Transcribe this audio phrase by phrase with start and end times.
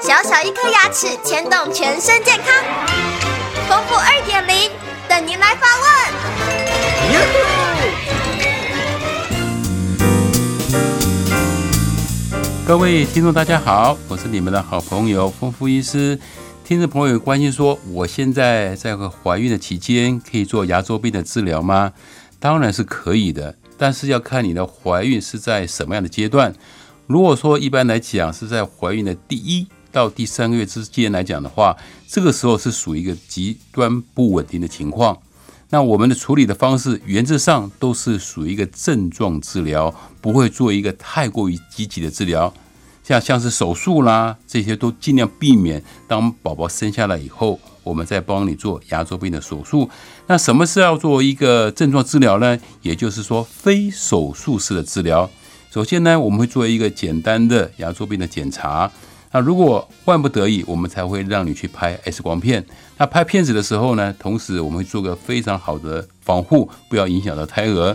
[0.00, 2.52] 小小一颗牙齿牵动全身健康，
[3.68, 4.70] 丰富二点零
[5.08, 5.86] 等您来发问。
[12.66, 16.18] 各位听众，大家好，我是你们的好朋友丰富医师。
[16.64, 21.92] 听众朋友关心说，我现在在怀孕的期间可以做牙周病的治疗吗？
[22.40, 26.52] 当然是可以的，但是要看你的怀孕是在什么样的阶段。
[27.08, 31.74] 如果说一般来讲是在怀孕的第一到第三个月之间来讲的话，
[32.06, 35.16] 这个时候是属于一个极端不稳定的情况。
[35.70, 42.52] 那我们的处理的方式原则上都是属于一个症状治疗，不会做一个太过于积极的治疗。
[43.02, 45.82] 像像是手术啦，这些都尽量避免。
[46.06, 49.88] 当宝宝生下来以后，我们再帮你做牙周病的手术。
[50.26, 52.58] 那什么是要做一个症状治疗呢？
[52.82, 55.30] 也就是说，非手术式的治疗。
[55.70, 58.90] 首先呢，我们会做一个简单的牙周病的检查。
[59.30, 62.64] 那如果万不得已，我们才会让你去拍 X 光片。
[62.96, 67.94] 那拍片子的时候呢，同时我们会做个非常好的防护，不要影响到胎儿。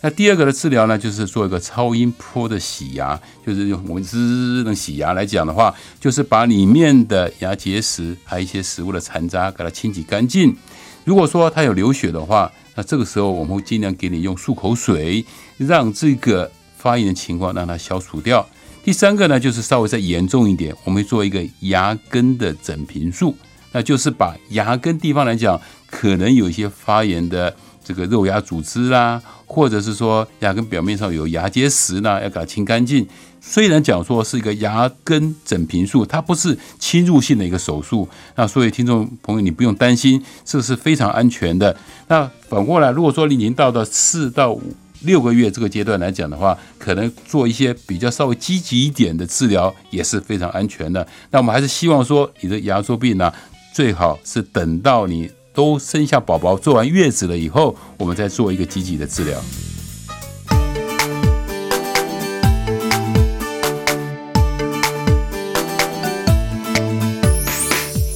[0.00, 10.56] 那第二个的治疗呢，就是做一个超音波的洗牙，就是用我们滋的洗牙来讲的话，就是把里面的牙结石还有一些食物的残渣给它清洗干净。
[11.04, 15.26] 如果说它有流血的话，那这个时候我们会尽量给你用漱口水，
[15.56, 16.48] 让这个。
[16.78, 18.46] 发炎的情况让它消除掉。
[18.84, 23.36] 第三个呢，就是稍微再严重一点，我们会做一个牙根的整平术，
[23.72, 27.54] 那就是把牙根地方来讲，可能有一些发炎的
[27.84, 33.06] 这个肉芽组织啦，或者是说牙根表面上有牙结石呢，要给它清干净。
[33.42, 41.76] 虽然讲说是一个牙根整平术，它不是侵入性的一个手术，那所以听众朋友你不用担心，这是非常安全的。
[42.06, 44.62] 那反过来，如果说你已经到了四到五。
[45.02, 51.06] 六个月这个阶段来讲的话，可能做一些比较稍微积极一点的治疗也是非常安全的。
[51.30, 53.32] 那我们还是希望说，你的牙周病呢，
[53.72, 59.40] 最好是等到你都生下宝宝、做完月子了以后，我们再做一个积极的治疗。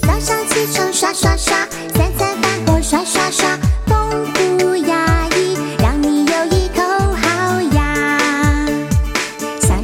[0.03, 3.52] 早上起床刷刷刷，三餐饭后刷刷刷。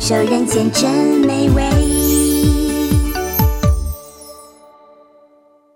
[0.08, 0.90] 这人间真
[1.26, 1.87] 美味。